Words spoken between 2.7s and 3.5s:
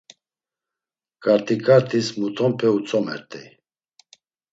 utzomert̆ey.